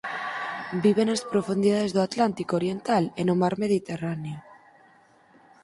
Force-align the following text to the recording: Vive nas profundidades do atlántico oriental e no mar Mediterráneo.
Vive 0.83 1.03
nas 1.05 1.25
profundidades 1.31 1.91
do 1.95 2.01
atlántico 2.07 2.53
oriental 2.61 3.03
e 3.19 3.21
no 3.27 3.35
mar 3.41 3.53
Mediterráneo. 3.63 4.37